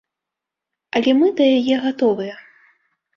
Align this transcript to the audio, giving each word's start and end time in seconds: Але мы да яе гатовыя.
Але 0.99 1.11
мы 1.19 1.29
да 1.39 1.45
яе 1.59 1.75
гатовыя. 1.85 2.33